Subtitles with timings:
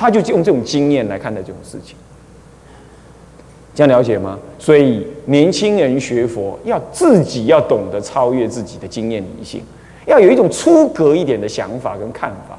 [0.00, 1.94] 他就用这种经验来看待这种事情。
[3.74, 4.38] 这样了解吗？
[4.58, 9.62] 所以年轻人学佛要自己要懂得超越自己的经验理性，
[10.06, 12.58] 要有一种出格一点的想法跟看法，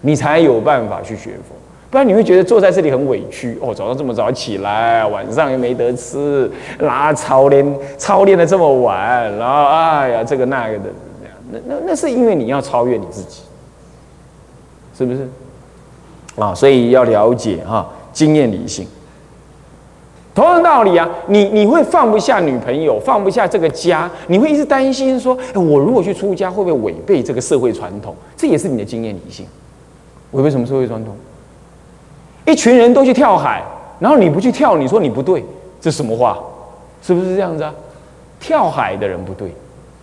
[0.00, 1.56] 你才有办法去学佛。
[1.90, 10.84] 不然你会觉得坐在这里很委屈哦，早上这么早起来，晚上又没得吃，然后操练操练的这么晚，然后哎呀这个那个的，
[11.50, 13.42] 那那那是因为你要超越你自己，
[14.96, 15.28] 是不是？
[16.36, 18.86] 啊，所以要了解哈经验理性。
[20.34, 28.16] 同样道理啊，你你会放不下女朋友，放不下这个家，你会一直担心说，我如果去出家，会不会违背这个社会传统？
[28.36, 29.46] 这也是你的经验理性。
[30.30, 31.14] 违背什么社会传统？
[32.46, 33.62] 一群人都去跳海，
[33.98, 35.44] 然后你不去跳，你说你不对，
[35.80, 36.38] 这什么话？
[37.02, 37.74] 是不是这样子啊？
[38.40, 39.54] 跳海的人不对，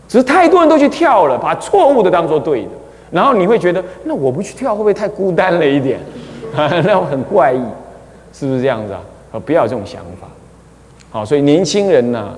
[0.07, 2.69] 只是太多人都去跳了，把错误的当做对的，
[3.09, 5.99] 然后你会觉得，那我不去跳会不会太孤单了一点？
[6.83, 7.61] 那很怪异，
[8.33, 9.01] 是不是这样子啊？
[9.33, 10.27] 啊，不要这种想法。
[11.11, 12.37] 好，所以年轻人呢，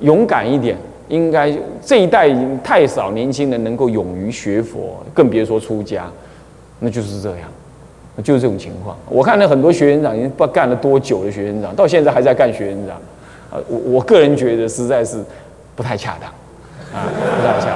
[0.00, 0.76] 勇敢一点。
[1.08, 6.06] 应该这一代已经太少年轻人能够勇于学佛，更别说出家。
[6.80, 7.48] 那就是这样，
[8.24, 8.96] 就是这种情况。
[9.08, 12.96] 我看了很多学员长，已经不干了多久的学员长，到现在还在干学员长。
[13.52, 15.22] 啊，我我个人觉得实在是
[15.76, 16.28] 不太恰当，
[17.00, 17.06] 啊，
[17.40, 17.66] 不太恰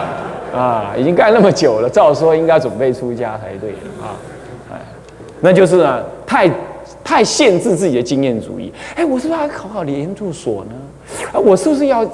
[0.53, 0.61] 当。
[0.61, 3.70] 啊，已经干那么久了，照说应该准备出家才对
[4.03, 4.19] 啊。
[5.41, 6.50] 那就是啊，太。
[7.02, 10.72] 太限制自己的经验主义，哎，我是不是要考考研究所呢？
[11.33, 12.06] 啊，我是不是要，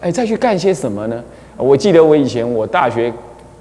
[0.00, 1.24] 哎，再去干些什么呢？
[1.56, 3.12] 我记得我以前我大学，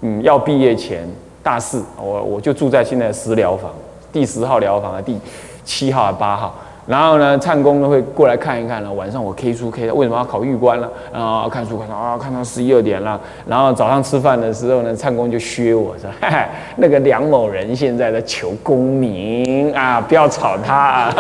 [0.01, 1.07] 嗯，要毕业前
[1.41, 3.71] 大四，我我就住在现在的十疗房，
[4.11, 5.17] 第十号疗房啊第
[5.63, 6.55] 七号啊八号。
[6.85, 8.91] 然后呢，唱功呢会过来看一看了。
[8.91, 10.89] 晚上我 K 书 K 的，为什么要考玉官了？
[11.13, 13.19] 啊，看书看到啊，看到十一二点了。
[13.47, 16.09] 然后早上吃饭的时候呢，唱功就削我说
[16.75, 21.09] ：“那个梁某人现在在求功名啊，不要吵他。”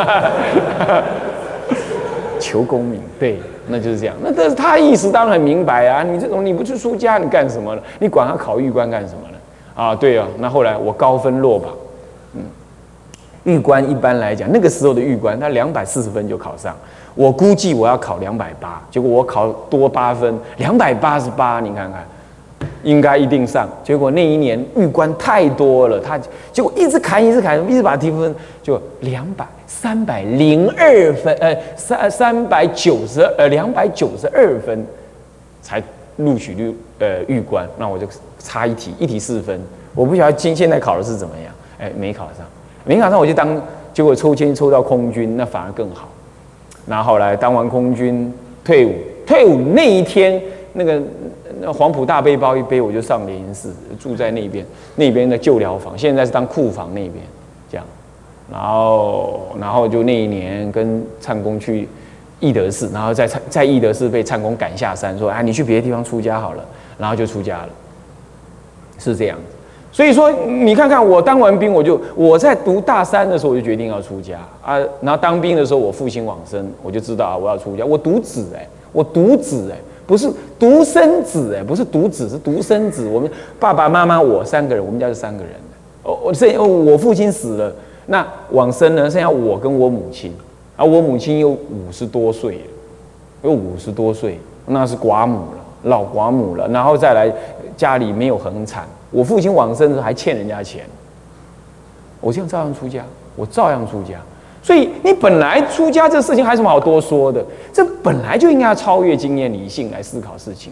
[2.41, 4.13] 求功名，对，那就是这样。
[4.21, 7.81] 那但是他意思当然很明白啊，你这种你不去出家，你干什么了？
[7.99, 9.37] 你管他考玉官干什么呢？
[9.81, 10.27] 啊，对啊。
[10.39, 11.71] 那后来我高分落榜。
[13.43, 16.75] 玉官一般来讲，那个时候的玉官，他两百四十分就考上。
[17.15, 22.03] 我估计我要考两百八，结果我考多八分，两百八十八，你看看，
[22.81, 23.69] 应该一定上。
[23.83, 26.19] 结果那一年玉官太多了，他
[26.51, 28.33] 结果一直砍，一直砍，一直把提分，
[28.63, 34.83] 就两百三百零二分，呃，三三百九十呃两百九十二分
[35.61, 35.83] 才
[36.15, 38.07] 录取率呃玉官，那我就
[38.39, 39.61] 差一题，一题四分。
[39.93, 42.43] 我不晓得今现在考的是怎么样，哎，没考上。
[42.85, 43.61] 没考上我就当，
[43.93, 46.09] 结果抽签抽到空军，那反而更好。
[46.85, 48.33] 然后来当完空军
[48.63, 48.93] 退伍，
[49.25, 50.41] 退伍那一天，
[50.73, 51.01] 那个
[51.61, 57.13] 那黄埔大背包一背，我就上莲寺，住在那边那边的旧疗房，现在是当库房那边
[57.71, 57.85] 这样。
[58.51, 61.87] 然后然后就那一年跟唱功去
[62.41, 66.65] 义德寺，然后在在义德寺被唱公赶下山，说啊你去别的地方出家好了，
[66.97, 67.69] 然后就出家了，
[68.99, 69.39] 是这样。
[69.93, 74.75] 所以说，你看看我当完兵，我就我在读大三的时候，我就决定要出家啊。
[74.99, 77.85] 然后当兵的时候，我父亲往生，我就知道啊，我要出家。
[77.85, 79.77] 我独子哎，我独子哎，
[80.07, 80.27] 不是
[80.57, 83.07] 独生子哎，不是独子，是独生子。
[83.07, 85.53] 我们爸爸妈妈我三个人，我们家是三个人。
[86.01, 86.51] 哦，我剩
[86.87, 87.71] 我父亲死了，
[88.07, 90.33] 那往生呢，剩下我跟我母亲
[90.75, 90.83] 啊。
[90.83, 92.61] 我母亲又五十多岁了，
[93.43, 96.67] 又五十多岁，那是寡母了，老寡母了。
[96.69, 97.31] 然后再来
[97.77, 98.87] 家里没有恒产。
[99.13, 100.85] 我父亲往生的时候还欠人家钱，
[102.19, 104.19] 我这样照样出家，我照样出家。
[104.61, 107.45] 所以你本来出家这事情还有什么好多说的？
[107.71, 110.71] 这本来就应该要超越经验理性来思考事情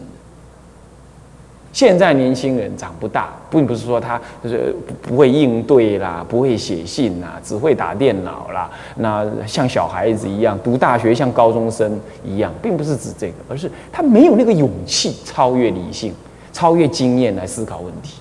[1.73, 16.13] 现在年轻人长不大，并不是说他就是不会应对啦，不会写信啦，只会打电脑啦，那像小孩子一样读大学，像高中生一样，并不是指这个，而是他没有那个勇气超越理性、
[16.51, 18.19] 超越经验来思考问题。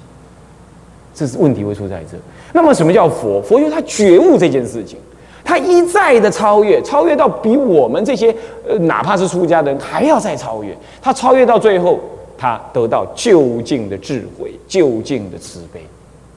[1.20, 2.16] 这是问题会出在这。
[2.54, 3.42] 那么什么叫佛？
[3.42, 4.96] 佛就是他觉悟这件事情，
[5.44, 8.34] 他一再的超越，超越到比我们这些
[8.66, 10.74] 呃哪怕是出家人还要再超越。
[11.02, 12.00] 他超越到最后，
[12.38, 15.82] 他得到究竟的智慧，究竟的慈悲，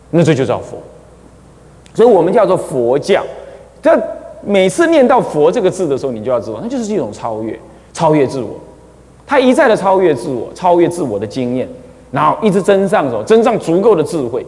[0.10, 0.78] 那这就叫佛。
[1.94, 3.24] 所以我们叫做佛教。
[3.82, 3.98] 这
[4.46, 7.58] 每次念到佛这个字的时候，你就要知道，那就是一种超越，
[7.94, 8.50] 超越自我。
[9.26, 11.66] 他一再的超越自我，超越自我的经验，
[12.12, 13.24] 然后一直增上什么？
[13.24, 14.46] 增上足够的智慧。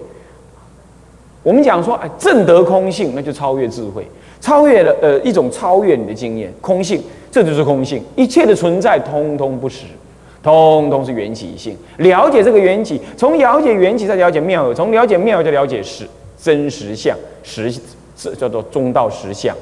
[1.45, 4.03] 我们讲说，哎，正得空性，那就超越智慧，
[4.41, 6.99] 超越了呃一种超越你的经验，空性，
[7.29, 9.85] 这就是空性，一切的存在通通不实，
[10.41, 11.77] 通通是缘起性。
[11.97, 16.03] 了解这个缘起，从了解缘起再了解妙有，从了解妙有再了解实
[16.41, 17.71] 真实相实
[18.17, 19.55] 这叫做中道实相。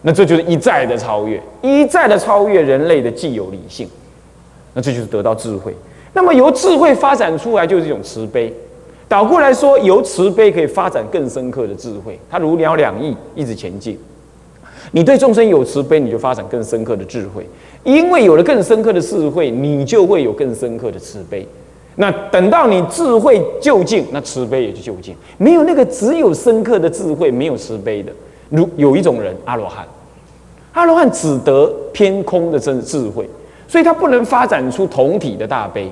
[0.00, 3.86] 那这就是一再的超越，一再的超越人类的既有理性。
[4.72, 5.74] 那这就是得到智慧。
[6.14, 8.50] 那么由智慧发展出来就是一种慈悲。
[9.08, 12.18] 倒过来说，由慈悲可以发展更深刻的智慧。
[12.28, 13.98] 它如鸟两翼，一直前进。
[14.92, 17.46] 你对众生有慈悲，你就发展更深刻的智慧。
[17.84, 21.46] 因为有了更深刻的智慧，你就会有更深刻的慈悲。
[21.96, 25.14] 那等到你智慧就近，那慈悲也就就近。
[25.38, 28.12] 没有那个只有深刻的智慧，没有慈悲的。
[28.50, 29.86] 如有一种人，阿罗汉，
[30.72, 33.28] 阿罗汉只得偏空的真智慧，
[33.66, 35.90] 所以他不能发展出同体的大悲。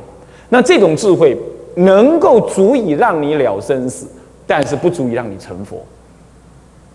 [0.51, 1.37] 那这种智慧
[1.75, 4.07] 能够足以让你了生死，
[4.47, 5.79] 但是不足以让你成佛。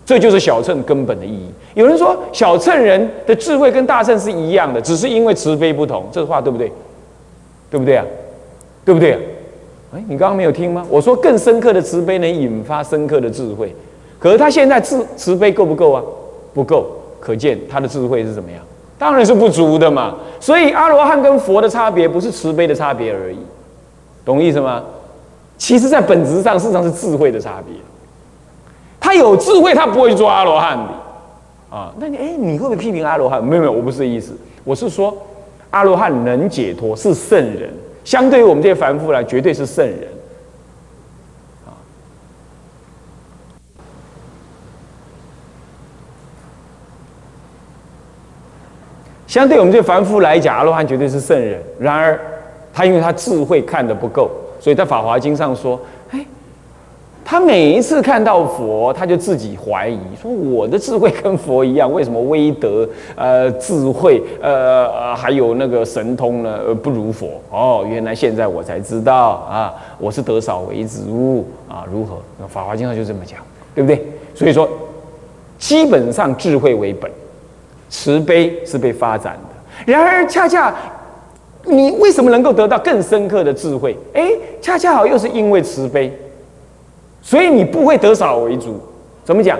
[0.04, 1.48] 这就是小乘根本的意义。
[1.74, 6.04] 有人说小乘人的智慧跟大乘是一样的，只是因为慈悲不同。
[6.10, 6.72] 这话对不对？
[7.70, 8.04] 对不对啊？
[8.84, 9.18] 对不对啊？
[9.94, 10.84] 哎，你刚刚没有听吗？
[10.88, 13.72] 我说更深刻的慈悲能引发深刻的智慧，
[14.18, 16.02] 可是他现在慈慈悲够不够啊？
[16.52, 16.86] 不够，
[17.20, 18.60] 可见他的智慧是怎么样？
[18.98, 20.16] 当然是不足的嘛。
[20.40, 23.38] 所以阿罗汉跟佛的差别不是慈悲的差别而已，
[24.30, 24.82] 懂意思吗？
[25.58, 27.74] 其实，在本质上，事实上是智慧的差别。
[28.98, 31.92] 他有智慧，他不会做阿罗汉的啊。
[31.98, 33.44] 那你哎，你会不会批评阿罗汉？
[33.44, 34.32] 没有没有，我不是意思，
[34.64, 35.14] 我是说
[35.70, 37.70] 阿罗汉能解脱是圣人，
[38.04, 40.08] 相对于我们这些凡夫来，绝对是圣人
[41.66, 41.74] 啊。
[49.26, 51.62] 相对我们这凡夫来讲，阿罗汉绝对是圣人。
[51.78, 52.18] 然而，
[52.72, 54.30] 他因为他智慧看得不够，
[54.60, 55.80] 所以在《法华经》上说。
[56.10, 56.24] 哎
[57.22, 67.40] 他每一次看到佛，他就自己怀疑，说我的智慧跟佛一样，为什么威德、呃智慧、呃还有那个神通呢，呃不如佛？
[67.52, 72.16] 哦，原来现在我才知道啊，我是得少为主啊，如何？
[72.40, 73.38] 那《法华经》上就这么讲，
[73.76, 74.04] 对不对？
[74.34, 74.68] 所以说，
[75.56, 77.08] 基本上智慧为本，
[77.88, 79.92] 慈悲是被发展的。
[79.92, 80.74] 然而，恰恰
[81.64, 83.96] 你为什么能够得到更深刻的智慧？
[84.14, 84.30] 哎，
[84.60, 86.12] 恰恰好又是因为慈悲。
[87.22, 88.80] 所以你不会得少为主，
[89.24, 89.58] 怎么讲？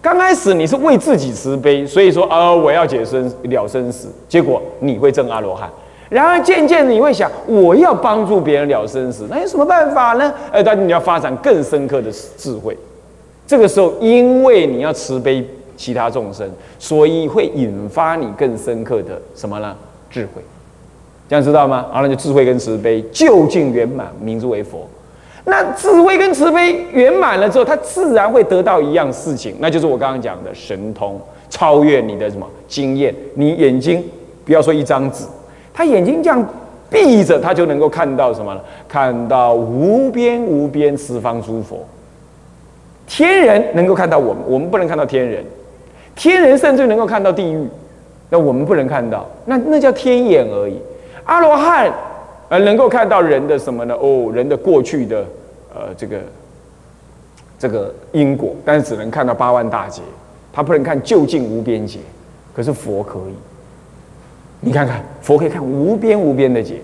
[0.00, 5.68] 刚开始你是为自己慈悲，所以说呃我要解生了生死，结果你会证阿罗汉。
[6.08, 10.32] 然而渐渐你会想，我要帮助别人了生死，那有什么办法呢？
[10.52, 12.78] 呃，但你要发展更深刻的智慧。
[13.48, 15.44] 这个时候，因为你要慈悲
[15.76, 19.74] 其他众生，所以会引发你更深刻的什么呢？
[20.08, 20.40] 智慧。
[21.28, 21.86] 这样知道吗？
[21.92, 24.86] 然后就智慧跟慈悲究竟圆满，名之为佛。
[25.44, 33.14] 那智慧跟慈悲圆满了之后，他自然会得到一样事情，那就是我刚刚讲的神通，超越你的什么经验。
[33.34, 34.02] 你眼睛
[34.44, 35.24] 不要说一张纸，
[35.72, 36.44] 他眼睛这样
[36.90, 38.60] 闭着，他就能够看到什么呢？
[38.88, 41.86] 看到无边无边十方诸佛。
[43.06, 45.44] 天人能够看到我们，我们不能看到天人。
[46.16, 47.68] 天人甚至能够看到地狱，
[48.30, 50.76] 那我们不能看到，那那叫天眼而已。
[51.26, 51.92] 阿罗汉。
[52.48, 53.94] 呃能够看到人的什么呢？
[53.96, 55.26] 哦，人的过去的，
[55.74, 56.20] 呃，这个
[57.58, 60.00] 这个因果，但是只能看到八万大劫，
[60.52, 61.98] 他不能看究竟无边劫。
[62.54, 63.34] 可是佛可以，
[64.60, 66.80] 你看看，佛可以看无边无边的劫，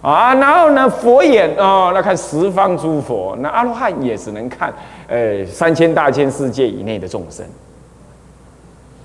[0.00, 4.72] 啊，然后呢，佛眼哦，那看十方诸佛，那阿罗汉也只能看，
[5.08, 7.44] 呃，三千大千世界以内的众生，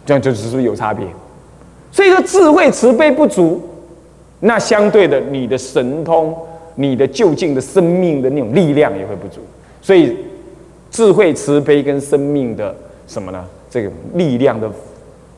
[0.05, 1.07] 这样就是不是有差别？
[1.91, 3.69] 所以说智慧慈悲不足。
[4.45, 6.35] 那相对的，你的神通、
[6.75, 9.39] 你的就近的生命的那种力量也会不足，
[9.81, 10.17] 所以
[10.91, 12.75] 智慧、慈悲跟生命的
[13.07, 13.45] 什么呢？
[13.69, 14.69] 这个力量的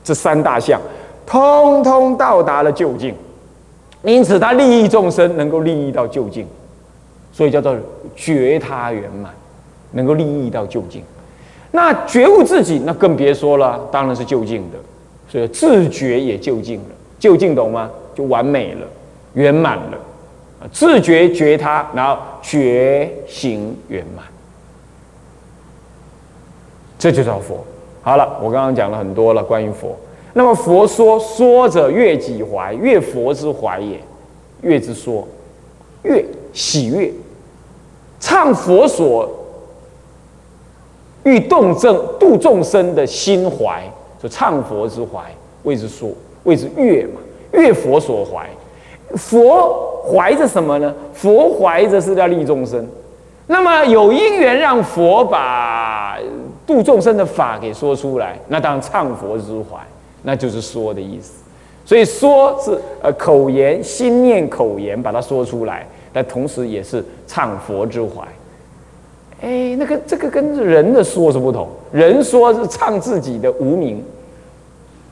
[0.03, 0.81] 这三大项，
[1.23, 3.13] 通通到达了就近，
[4.01, 6.47] 因此他利益众生，能够利益到就近，
[7.31, 7.77] 所以叫做
[8.15, 9.31] 觉他圆满，
[9.91, 11.03] 能够利益到就近。
[11.71, 14.77] 那觉悟自己，那更别说了，当然是就近的，
[15.29, 16.85] 所以自觉也就近了，
[17.19, 17.91] 就近懂吗？
[18.15, 18.87] 就完美了，
[19.33, 19.97] 圆满了，
[20.71, 24.25] 自觉觉他，然后觉行圆满，
[26.97, 27.63] 这就叫佛。
[28.01, 29.95] 好了，我刚刚讲了很多了关于佛。
[30.33, 33.99] 那么佛说说者悦己怀，悦佛之怀也，
[34.61, 35.27] 悦之说，
[36.03, 37.11] 悦喜悦，
[38.19, 39.29] 唱佛所
[41.23, 43.83] 欲动正度众生的心怀，
[44.21, 45.23] 就唱佛之怀，
[45.63, 46.11] 谓之说，
[46.43, 47.21] 谓之悦嘛。
[47.55, 48.47] 悦佛所怀，
[49.15, 50.93] 佛怀着什么呢？
[51.13, 52.87] 佛怀着是要利众生。
[53.47, 56.17] 那么有因缘让佛把
[56.65, 59.77] 度众生的法给说出来，那当然唱佛之怀，
[60.23, 61.43] 那就是说的意思。
[61.85, 68.23] 所以说是呃口言心念口言把它说出来，但同时也是唱佛之怀。
[69.41, 74.03] 哎，那个这个跟人的说是不同，人说是唱自己的无名，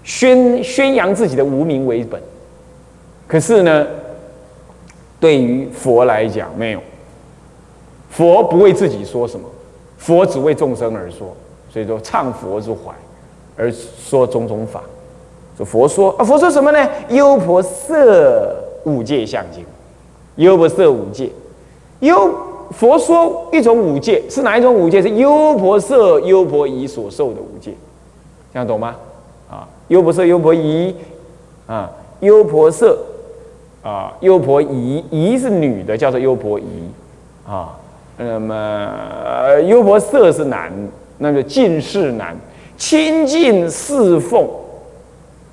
[0.03, 2.19] 宣宣扬自己的无名为本，
[3.34, 3.88] 可是呢，
[5.20, 6.80] 对于佛来讲没有，
[8.12, 9.50] 佛不为自己说什么，
[9.98, 11.36] 佛只为众生而说，
[11.68, 12.94] 所以说唱佛之怀，
[13.58, 14.84] 而说种种法。
[15.58, 16.88] 说佛说啊，佛说什么呢？
[17.10, 17.96] 优婆塞
[18.84, 19.66] 五戒相经，
[20.36, 21.32] 优婆塞五戒，
[22.02, 22.32] 优
[22.70, 25.02] 佛说一种五戒是哪一种五戒？
[25.02, 27.74] 是优婆塞、优婆夷所受的五戒，
[28.54, 28.96] 这样懂吗？
[29.50, 30.96] 啊，优婆塞、优婆夷
[31.66, 32.96] 啊，优婆塞
[33.84, 36.66] 啊，优婆夷，夷是女的，叫做优婆夷
[37.48, 37.78] 啊。
[38.18, 40.72] 那么优婆塞是男，
[41.20, 42.36] 那个近世男，
[42.78, 44.50] 亲近侍奉。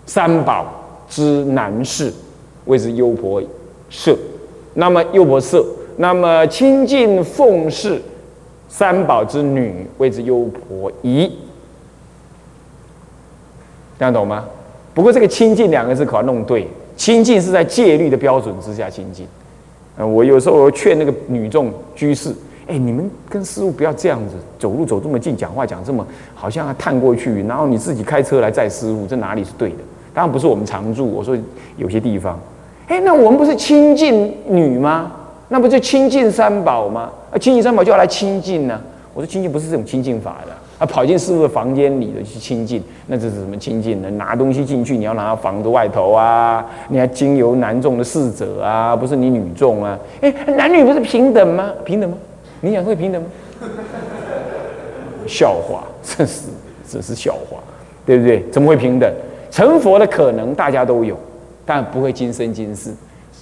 [0.07, 0.67] 三宝
[1.09, 2.13] 之男士
[2.65, 3.41] 谓之优婆
[3.89, 4.13] 塞，
[4.75, 5.65] 那么优婆塞，
[5.99, 8.03] 那么亲近奉侍
[8.69, 11.31] 三宝之女谓之优婆夷，
[14.01, 14.47] 这样懂吗？
[14.93, 16.67] 不过这个亲近两个字可要弄对，
[17.01, 19.27] 亲近是在戒律的标准之下亲近。
[19.97, 22.31] 嗯，我有时候劝那个女众居士，
[22.67, 29.77] 哎，你们跟师傅不要这样子，走路走这么近，讲话讲这么好像要探过去，然后你自己开车来载师傅，这哪里是对的？
[30.13, 31.11] 当然不是我们常住。
[31.11, 31.35] 我说
[31.79, 32.39] 有些地方，
[32.89, 35.11] 哎，那我们不是亲近女吗？
[35.49, 37.11] 那不就亲近三宝吗？
[37.33, 38.79] 啊，亲近三宝就要来亲近呢。
[39.15, 40.53] 我说亲近不是这种亲近法的，
[40.87, 44.11] 跑进师傅的房间里的去亲近，那这是什么亲近呢？
[44.13, 49.99] 拿东西进去，你要拿到房子外头啊，你还经由男众的侍者啊，不是你女众啊？
[50.21, 51.71] 哎，男女不是平等吗？
[51.85, 52.17] 平等吗？
[52.61, 53.29] 你想会平等吗？
[55.27, 56.49] 笑话，这是
[56.89, 57.59] 这是笑话，
[58.05, 58.43] 对不对？
[58.51, 59.13] 怎么会平等？
[59.51, 61.17] 成佛的可能大家都有，
[61.67, 62.91] 但不会今生今世，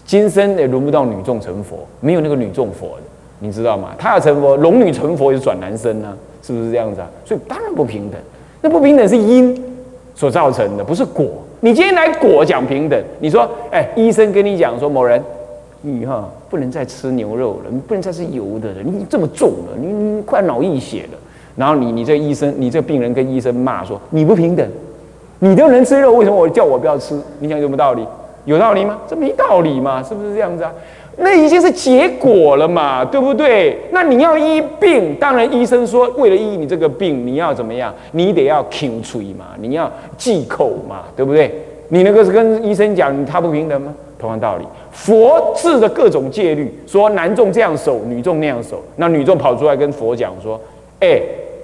[0.05, 3.03] 今生也轮不到女众成佛，没有那个女众佛的，
[3.41, 3.91] 你知道吗？
[3.99, 7.09] 他要成佛，龙女成佛也是转男生啊，是不是这样子啊？
[7.25, 8.21] 所以当然不平等，
[8.61, 9.57] 那不平等是因
[10.15, 11.27] 所造成的，不是果。
[11.61, 15.23] 你今天来果讲平等，你说，哎，医生跟你讲说某人，
[15.83, 21.19] 你哈不能再吃牛肉了，你不能再吃油的了，你这么重了，你你快脑溢血了，
[21.57, 24.69] 然后你你这医生，你这病人跟医生骂说你不平等。
[25.41, 27.17] 你都能吃肉，为什么我叫我不要吃？
[27.39, 28.05] 你讲有没有道理？
[28.45, 28.99] 有道理吗？
[29.07, 30.73] 这没道理嘛，是不是这样子啊？
[31.19, 33.77] 那已经是结果了嘛，对不对？
[33.91, 37.93] 那你要医病，当然医生说为了医你这个病，你要怎么样？
[38.13, 41.53] 你得要清吹嘛，你要忌口嘛，对不对？
[41.89, 43.93] 你那个是跟医生讲他不平等吗？
[44.19, 50.61] 同样道理，佛制的各种戒律，说男众这样守，女众那样守，那女众跑出来跟佛讲说
[51.01, 51.21] ：“哎，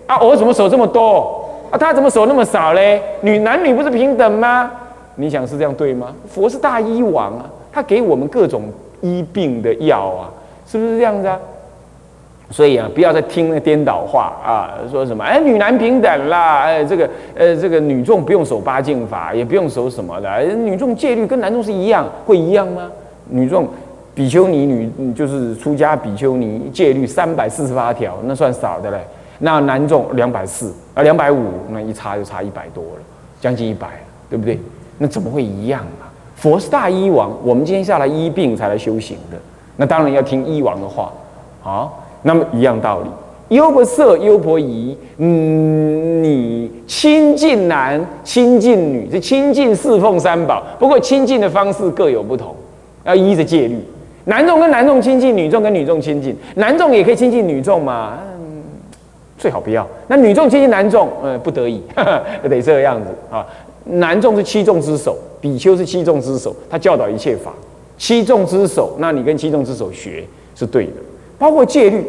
[0.06, 3.00] 啊，我怎么守这么多？”啊，他怎么手那么少嘞？
[3.22, 4.70] 女男女不是平等吗？
[5.16, 6.14] 你想是这样对吗？
[6.28, 8.62] 佛是大医王啊，他给我们各种
[9.04, 10.32] 医病的药啊，
[10.66, 11.38] 是不是这样子啊？
[12.50, 22.90] 所以啊，不要再听那颠倒话啊，说什么哎女男平等啦，哎这个呃这个女众不用守八敬法，也不用守什么的，女众戒律跟男众是一样，会一样吗？
[23.28, 23.68] 女众
[24.14, 28.98] 比丘尼女就是出家比丘尼戒律三百四十八条，那算少的嘞。
[29.40, 33.02] 那男众两百四啊，两百五，那一差就差一百多了，
[33.40, 33.88] 将近一百，
[34.30, 34.58] 对不对？
[34.96, 36.03] 那怎么会一样啊？
[36.44, 39.38] 佛是大医王，我们今天下来医病才来修行的，
[39.78, 41.10] 那当然要听医王的话
[41.64, 41.88] 啊。
[42.20, 52.54] 那么一样道理，优婆塞、优婆夷，嗯，你亲近男、亲近女，是亲近侍奉三宝，不过亲近的方式各有不同，
[53.04, 53.82] 要依着戒律。
[54.26, 58.18] 男众跟男众亲近，女众跟女众亲近，男众也可以亲近女众嘛。
[58.36, 58.62] 嗯
[59.38, 59.86] 最好不要。
[60.08, 61.82] 那女众亲近男众，呃，不得已，
[62.48, 63.44] 得这个样子啊。
[63.84, 67.52] 男众是七众之首，比丘是七众之首，他教导一切法。
[67.96, 70.24] 七众之首，那你跟七众之首学
[70.54, 70.92] 是对的。
[71.38, 72.04] 包括戒律，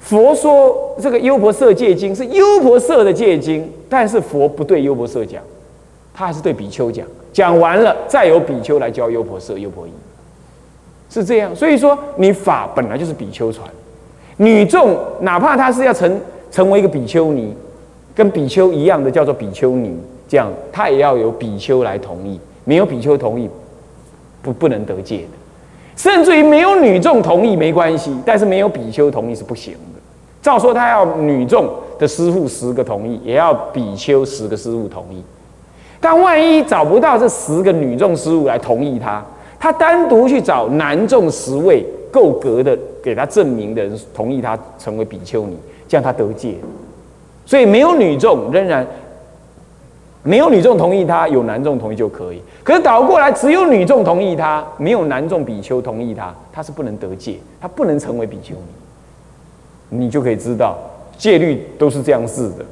[0.00, 5.42] 佛说这个优婆塞戒经是优婆塞的戒经，但是佛不对优婆塞讲，
[6.12, 7.06] 他还是对比丘讲。
[7.32, 9.90] 讲完了，再由比丘来教优婆塞、优婆夷，
[11.10, 11.54] 是这样。
[11.56, 13.68] 所以说，你法本来就是比丘传。
[14.36, 17.54] 女众哪怕她是要成成为一个比丘尼，
[18.14, 19.96] 跟比丘一样的叫做比丘尼，
[20.34, 23.48] 这样他也要有比丘来同意，没有比丘同意，
[24.42, 25.28] 不不能得戒的。
[25.94, 30.00] 甚至于没有女众同意没关系，但是没有比丘同意是不行的。
[30.42, 35.22] 照说他要女众的师傅十个同意，也要比丘十个师傅同意。
[36.00, 39.24] 但万一找不到这十个女众师傅来同意他，
[39.60, 41.86] 他单独去找男众十位。
[42.10, 46.56] 够格的，给他证明的人同意他成为比丘尼，这样他得戒。
[47.46, 48.84] 所以没有女众，仍然
[50.24, 52.42] 没有女众同意他，有男众同意就可以。
[52.62, 59.98] 可是倒过来，只有女众同意他，没有男众比丘同意他，他是不能得戒，他不能成为比丘尼。
[59.98, 60.78] 你就可以知道
[61.18, 62.64] 戒律都是这样子的，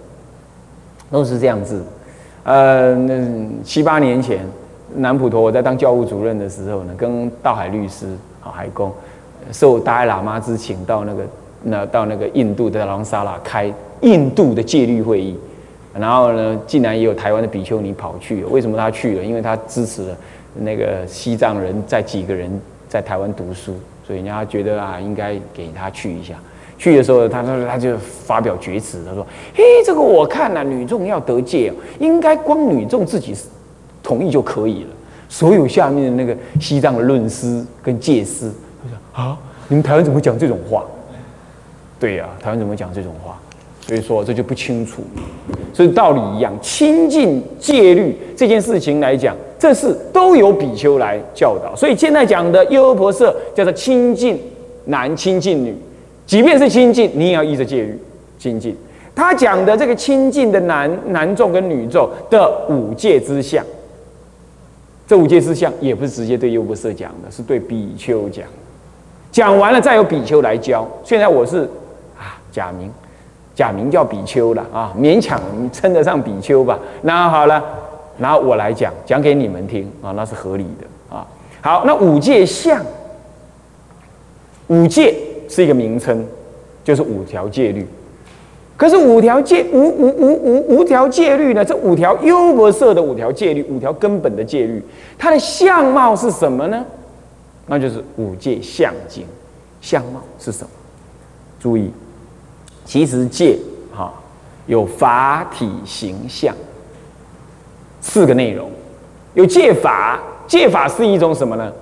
[1.11, 1.85] 都是这样子。
[2.43, 3.15] 呃，那
[3.63, 4.41] 七八年前，
[4.97, 8.07] 南普陀我在当教务主任的时候呢，跟道海律师
[8.43, 8.91] 啊海公
[9.53, 11.23] 受达赖喇嘛之请到那个
[11.63, 15.39] 那到那个印度的朗萨拉开印度的戒律会议，
[15.99, 18.49] 然后呢，竟然也有台湾的比丘尼跑去了。
[18.49, 19.25] 为什么他去了？
[19.25, 20.17] 因为他支持了
[20.55, 22.51] 那个西藏人在几个人
[22.89, 23.75] 在台湾读书，
[24.07, 26.35] 所以人家觉得啊，应该给他去一下。
[26.79, 33.37] 去的时候，他说他就发表决词，他说：“嘿，这个我看呐，女众要得戒，应该光女众自己
[34.03, 34.91] 同意就可以了。
[35.29, 38.51] 所有下面的那个西藏的论师跟戒师，
[38.83, 38.89] 他
[39.23, 40.85] 说啊，你们台湾怎么讲这种话？
[42.01, 43.39] 对呀，台湾怎么讲这种话？
[43.87, 45.03] 所以说这就不清楚。
[45.75, 51.75] 所以道理一样，亲近戒律这件事情来讲，这是都有比丘来教导。
[51.75, 54.39] 所以现在讲的优婆塞叫做亲近
[54.85, 55.75] 男，亲近女。”
[56.25, 57.99] 即便是亲近，你也要依着戒律
[58.39, 58.75] 亲近。
[59.15, 63.63] 他讲的这个亲近的男男众跟女众的五戒之相，
[65.07, 68.45] 这五戒之相也不是直接对优婆塞讲的，是对比丘讲。
[69.31, 70.89] 讲完了再由比丘来教。
[71.05, 71.69] 现在我是
[72.19, 72.91] 啊假名，
[73.55, 75.41] 假名叫比丘了啊，勉强
[75.73, 76.79] 称得上比丘吧。
[77.03, 77.63] 那好了，
[78.19, 81.27] 然后我来讲，讲给你们听啊，那是合理的啊。
[81.61, 82.81] 好，那五戒相，
[84.69, 85.15] 五戒。
[85.49, 86.27] 是一个名称，
[86.83, 87.87] 就是五条戒律。
[88.75, 91.63] 可是五条戒五五五五五条戒律呢？
[91.63, 94.83] 这五条优婆塞的五条戒律，五条根本的戒律，
[95.19, 96.83] 它的相貌是什么呢？
[97.67, 99.27] 那就是五戒相经。
[99.83, 100.71] 相貌是什么？
[101.61, 101.91] 注意，
[102.85, 103.59] 其实戒
[103.95, 104.13] 哈
[104.67, 106.55] 有法体形象
[108.01, 108.71] 四个内容。
[109.35, 111.73] 有戒法，戒法是一种什么呢？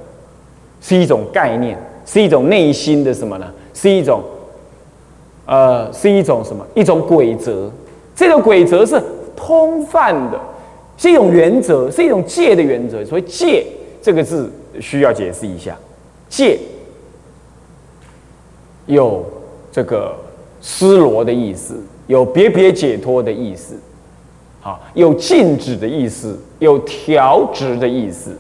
[0.81, 1.77] 是一种概念，
[2.07, 3.47] 是一种内心的什么呢？
[3.75, 4.23] 是一种，
[5.47, 6.65] 呃，是一种什么？
[6.75, 7.71] 一种规则。
[8.15, 9.03] 这个规则是
[9.35, 10.39] 通泛的，
[10.97, 13.05] 是一种原则，是一种戒的原则。
[13.05, 13.67] 所以“戒”
[14.01, 15.77] 这个字需要解释一下。
[16.29, 16.59] 戒
[18.87, 19.25] 有
[19.73, 20.15] 这个
[20.61, 23.75] 失罗的意思，有别别解脱的意思，
[24.63, 28.37] 啊，有禁止的意思，有调直的意思，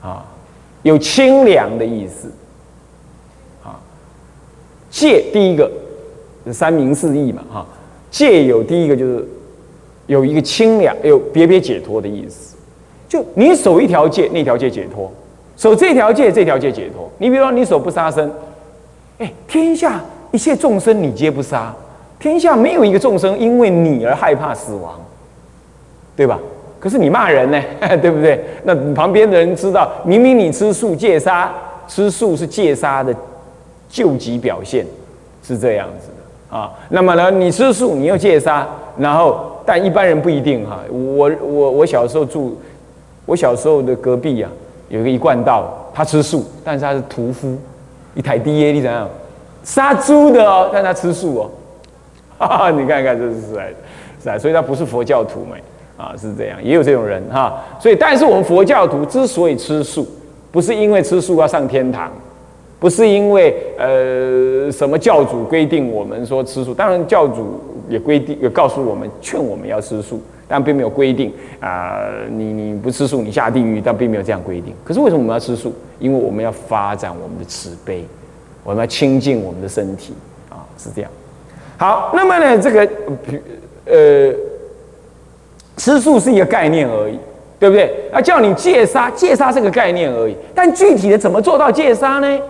[0.00, 0.24] 啊，
[0.82, 2.28] 有清凉的意思。
[3.62, 3.78] 啊
[4.90, 5.70] 戒第一个
[6.52, 7.66] 三明四意嘛，哈，
[8.10, 9.26] 戒有第一个就是
[10.06, 12.56] 有一个清凉，有别别解脱的意思。
[13.08, 15.10] 就你守一条戒，那条戒解脱；
[15.56, 17.10] 守这条戒，这条戒解脱。
[17.16, 18.30] 你比如说，你守不杀生，
[19.22, 20.00] 哎，天下
[20.32, 21.72] 一切众生你皆不杀，
[22.18, 25.00] 天下没有一个众生因为你而害怕死亡，
[26.16, 26.40] 对吧？
[26.80, 27.62] 可是你骂人呢，
[28.02, 28.44] 对不对？
[28.64, 31.52] 那旁边的人知道，明明你吃素戒杀，
[31.86, 33.14] 吃素是戒杀的。
[33.88, 34.86] 救急表现
[35.46, 40.78] 是这样子的啊，那么呢，你吃素，你又戒杀，然后但一般人不一定哈。
[40.90, 42.58] 我我我小时候住，
[43.26, 44.48] 我小时候的隔壁呀，
[44.88, 47.54] 有一个一贯道，他吃素，但是他是屠夫，
[48.14, 49.08] 一台 D A 你怎样？
[49.64, 51.50] 杀猪的哦，但他吃素哦，
[52.38, 53.46] 哈哈，你看看这是是
[54.22, 55.56] 是啊，所以他不是佛教徒嘛，
[55.96, 57.62] 啊是这样，也有这种人哈。
[57.80, 60.06] 所以，但是我们佛教徒之所以吃素，
[60.50, 62.10] 不是因为吃素要上天堂。
[62.80, 67.60] 不是因为呃什么教主规定我们说吃素，当然教主
[67.92, 74.74] 也规定也告诉我们劝我们要吃素，但并没有规定啊你你不吃素你下地狱，但并没有这样规定。
[74.82, 75.74] 可是为什么我们要吃素？
[75.98, 78.04] 因为我们要发展我们的慈悲，
[78.64, 80.14] 我们要清净我们的身体
[80.48, 81.10] 啊，是这样。
[81.76, 82.88] 好，那么呢这个
[83.84, 84.34] 呃
[85.76, 87.18] 吃素是一个概念而已，
[87.60, 88.08] 对不对？
[88.10, 92.40] 啊叫你戒杀，戒杀是个概念而已，但具体的怎么做到戒杀呢？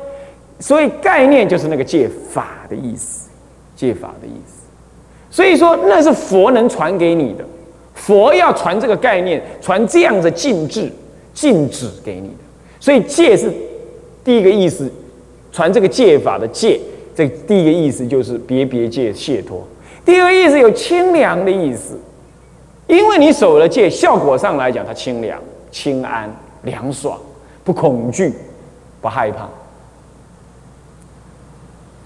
[0.59, 3.28] 所以概念就是那个戒法的意思，
[3.74, 4.62] 戒法的意思。
[5.33, 7.45] 所以说那是佛能传给你的，
[7.95, 10.92] 佛要传这个概念，传这样的禁制、
[11.33, 12.35] 禁止给你的。
[12.79, 13.51] 所以戒是
[14.23, 14.92] 第一个意思，
[15.51, 16.79] 传这个戒法的戒，
[17.16, 19.66] 这第一个意思就是别别戒解脱。
[20.05, 21.99] 第二个意思有清凉的意思，
[22.87, 25.40] 因为你守了戒，效果上来讲，它清凉、
[25.71, 26.31] 清安、
[26.64, 27.18] 凉爽，
[27.64, 28.35] 不恐惧，
[29.01, 29.49] 不害怕。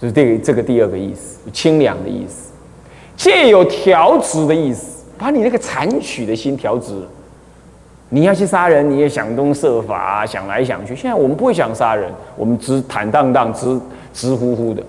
[0.01, 2.53] 就是这个这个第二个意思，清凉的意思，
[3.17, 6.95] 借有调直的意思，把你那个残取的心调直。
[8.09, 10.95] 你要去杀人，你也想东设法，想来想去。
[10.95, 13.81] 现在我们不会想杀人，我们直坦荡荡、直
[14.13, 14.83] 直呼呼的。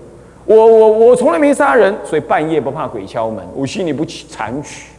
[0.44, 4.92] 我我我从来没杀人，所以半夜不怕鬼敲门，我心里不起残取，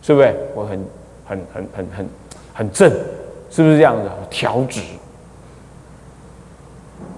[0.00, 0.34] 是不是？
[0.54, 0.82] 我很
[1.26, 2.08] 很很很很
[2.54, 2.90] 很正，
[3.50, 4.08] 是不是这样子？
[4.30, 4.80] 调直。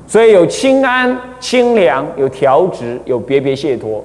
[0.08, 4.04] 所以有清安、清凉，有调直，有别别解脱，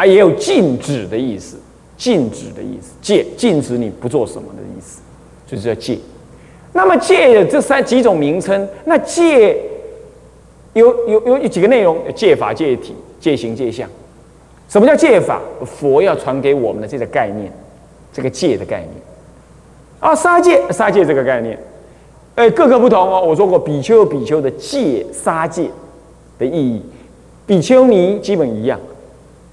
[0.00, 1.58] 啊，也有禁止的意思，
[1.94, 5.02] 禁止的意思，戒禁止你不做什么的意思，
[5.46, 5.98] 就是叫戒。
[6.72, 9.60] 那么戒的这三几种名称，那戒
[10.72, 13.86] 有有有几个内容：戒法、戒体、戒行、戒相。
[14.70, 15.38] 什么叫戒法？
[15.66, 17.52] 佛要传给我们的这个概念，
[18.10, 18.92] 这个戒的概念。
[19.98, 21.58] 啊，杀戒，杀戒这个概念，
[22.36, 23.20] 哎，各个不同哦。
[23.20, 25.70] 我说过，比丘比丘的戒杀戒
[26.38, 26.82] 的意义，
[27.44, 28.80] 比丘尼基本一样，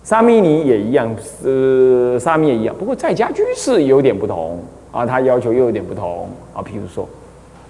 [0.07, 2.73] 沙弥尼也一样，呃，沙弥也一样。
[2.79, 4.57] 不过在家居士有点不同
[4.89, 6.63] 啊，他要求又有点不同啊。
[6.63, 7.05] 譬如说，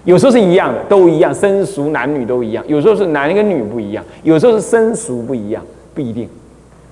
[0.04, 5.60] 有时候是一样的，都一样，生熟男女都一样；有时候是男跟女不一样，有时候是生熟不一样，
[5.92, 6.28] 不一定。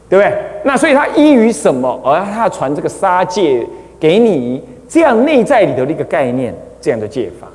[0.09, 0.37] 对不对？
[0.65, 3.65] 那所以他依于什么而他传这个杀戒
[4.01, 4.61] 给你？
[4.89, 7.47] 这样内在里头的一个概念，这样的戒法。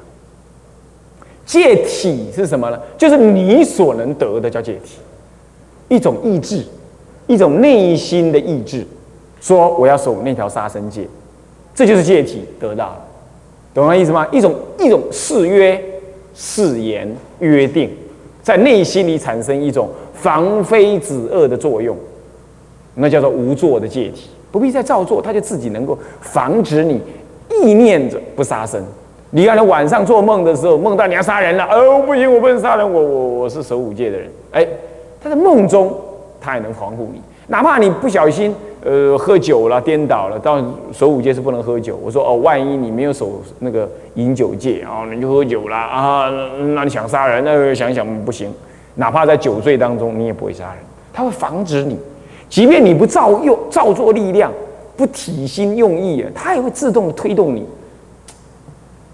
[1.45, 2.79] 戒体是什么呢？
[2.97, 4.99] 就是你所能得的叫戒体，
[5.89, 6.63] 一种意志，
[7.31, 8.85] 一种内心的意志，
[9.39, 11.07] 说我要守那条杀生戒，
[11.73, 13.01] 这就是戒体得到了，
[13.73, 14.27] 懂我意思吗？
[14.33, 15.81] 一种一种誓约、
[16.35, 17.89] 誓言、约定，
[18.43, 21.95] 在内心里产生一种防非止恶的作用。
[22.95, 27.01] 那叫做无作的戒体，不必再造作，他就自己能够防止你
[27.49, 28.83] 意念着不杀生。
[29.29, 34.29] 你看，你晚上做梦的时候，梦到你要杀人了，哦，不行，我不能杀人，我我我是守五戒的人。
[34.51, 34.67] 哎，
[35.23, 35.95] 他在梦中，
[36.41, 40.59] 他也能防护你，哪怕你不小心，呃，喝酒了，颠倒了，到
[40.91, 41.95] 守五戒是不能喝酒。
[42.03, 46.27] 我说哦，万一你没有守那个饮酒戒啊，你就喝酒了啊，
[46.73, 48.51] 那你想杀人，那想想不行，
[48.95, 50.77] 哪怕在酒醉当中，你也不会杀人，
[51.13, 51.97] 他会防止你。
[52.49, 54.51] 即便你不造用造作力量，
[54.97, 57.65] 不体心用意啊，它也会自动推动你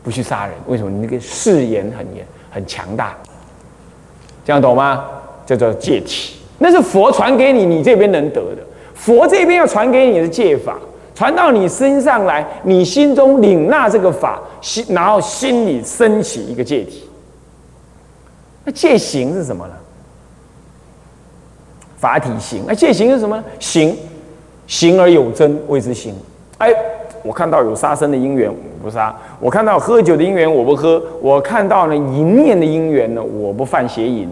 [0.02, 0.56] 不去杀人。
[0.68, 0.90] 为什么？
[0.90, 3.16] 你那个誓言很严很强大，
[4.46, 5.06] 这样懂吗？
[5.46, 8.62] 叫做戒体，那是佛传给你，你这边能得的。
[8.94, 10.78] 佛这边要传给你的戒法，
[11.14, 17.04] 传到你身上来，你心中领纳这个法，心然后心里升起一个戒体。
[18.64, 19.74] 那戒行是什么呢？
[21.98, 23.44] 法体行，那戒行是什么呢？
[23.60, 23.96] 行，
[24.68, 26.14] 行而有真谓之行。
[26.58, 26.72] 哎，
[27.24, 34.30] 我看到有杀生的因缘，我不杀；我看到喝酒的因缘，我不喝；我看到呢淫念的因缘呢，我不犯邪淫，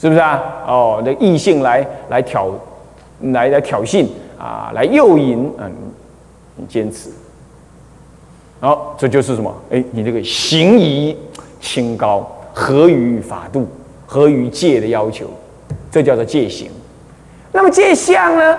[0.00, 0.42] 是不是啊？
[0.66, 2.50] 哦，那异性来来挑，
[3.20, 4.06] 来来挑衅
[4.38, 5.70] 啊，来诱引，嗯，
[6.56, 7.10] 你坚持。
[8.60, 9.54] 好，这就是什么？
[9.70, 11.14] 哎，你这个行仪
[11.60, 13.66] 清高，合于法度，
[14.06, 15.26] 合于戒的要求。
[15.90, 16.70] 这叫做戒行，
[17.52, 18.58] 那么戒相呢？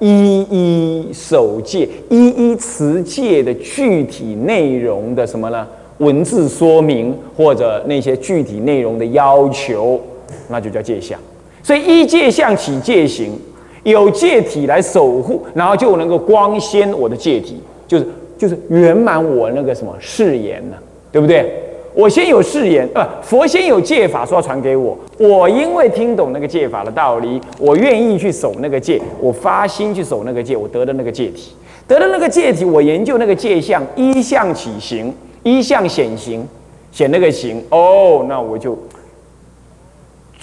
[0.00, 5.64] 一一守戒，一一持戒的具体内容的什么呢？
[5.98, 10.00] 文字说明或者那些具体内容的要求，
[10.48, 11.18] 那就叫戒相。
[11.62, 13.38] 所以依戒相起戒行，
[13.84, 20.76] 有戒体来守护，然后就能够光鲜我的戒体，就是就是圆满我那个什么誓言呢？
[21.10, 21.58] 对不对？
[21.94, 31.52] 我先有誓言，呃，佛先有戒法说要传给我，我因为听懂那个戒法的道理，我愿意去守那个戒，我发心去守那个戒，我得的那个戒体，
[31.86, 36.48] 得了那个戒体，我研究那个戒相，一相起行，一相显行，
[36.90, 38.72] 显那个行，哦，那我就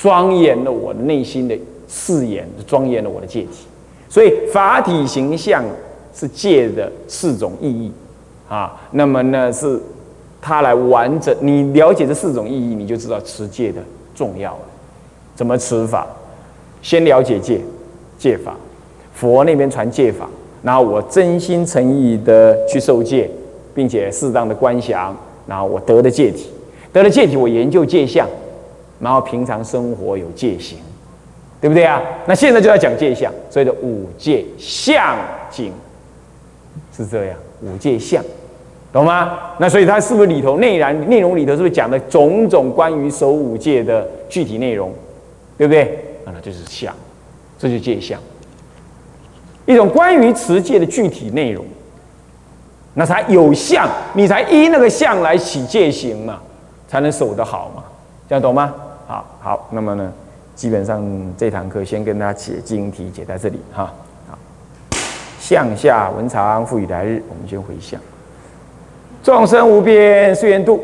[0.02, 1.56] 庄严了我的内心的
[1.88, 3.68] 誓言，庄严了我的戒体，
[4.08, 5.64] 所以法体形象
[6.14, 7.92] 是戒的四种意义，
[8.48, 9.80] 啊，那么呢是。
[10.42, 13.82] 它来完整，你了解这四种意义，你就知道持戒的
[14.16, 14.60] 重要了。
[15.36, 16.08] 怎么持法？
[16.82, 17.60] 先了解戒，
[18.18, 18.56] 戒法。
[19.14, 20.30] 佛那边传戒法，
[20.64, 23.30] 然后我真心诚意的去受戒，
[23.76, 25.14] 并且适当的观想，
[25.46, 26.50] 然后我得了戒体，
[26.94, 28.26] 得了戒体，我研究戒相，
[29.00, 30.78] 然后平常生活有戒行，
[31.62, 32.02] 对不对啊？
[32.26, 35.18] 那现在就要讲戒相，所以的五戒相
[35.50, 35.72] 经
[36.96, 38.24] 是这样，五戒相。
[38.92, 39.38] 懂吗？
[39.60, 44.92] 那所以它是不是里头内然内容里头是不是讲的种种关于守五戒的具体内容，
[45.60, 45.84] 对不对？
[46.26, 46.92] 啊，那就是相，
[47.60, 48.20] 这就戒相，
[49.68, 51.64] 一种关于持戒的具体内容，
[52.96, 56.40] 那才有相，你才依那个相来起戒行嘛，
[56.88, 57.84] 才能守得好嘛，
[58.28, 58.74] 这样懂吗？
[59.10, 60.14] 好，好，那么呢，
[60.54, 61.04] 基本上
[61.36, 63.92] 这堂课先跟大家解经题解在这里哈。
[64.30, 64.38] 好，
[65.40, 68.00] 向下文长复以来日，我们先回向。
[69.24, 70.80] 众生无边誓愿度。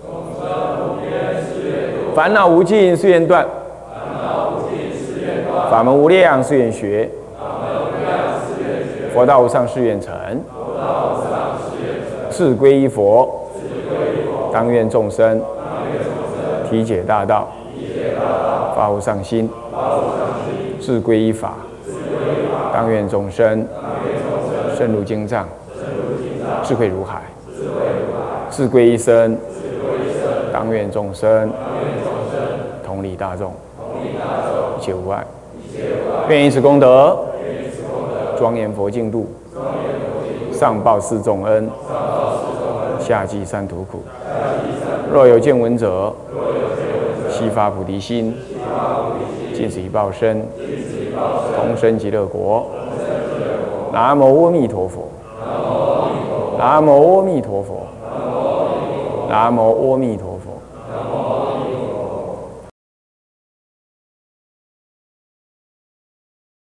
[0.00, 0.46] 众生
[0.78, 3.44] 无边誓愿，烦恼无尽誓愿断，
[3.92, 10.14] 烦恼无尽誓愿断法门无量誓愿学，法门无量誓愿学佛道无上誓愿成，
[12.30, 15.42] 志归依佛，自归依佛，当愿众生。
[16.68, 17.48] 体解大道，
[18.74, 19.48] 发无上心，
[20.80, 21.54] 自归依法，
[22.72, 23.66] 当愿众生
[24.76, 25.46] 深入经藏，
[26.62, 27.22] 智慧如海，
[28.50, 29.36] 自归一生，
[30.52, 31.50] 当愿众生
[32.84, 33.52] 同理大众，
[34.78, 35.24] 一切无碍，
[36.28, 37.16] 愿以此功德
[38.38, 39.26] 庄严佛净土，
[40.52, 41.68] 上报四重恩，
[42.98, 44.02] 下济三途苦。
[45.12, 46.12] 若有见闻者，
[47.46, 48.34] 一发菩提心，
[49.54, 50.44] 尽此一报身，
[51.56, 52.66] 同生极乐国。
[53.92, 55.08] 南无阿弥陀佛。
[56.58, 57.86] 南无阿弥陀佛。
[59.30, 60.35] 南无阿弥陀。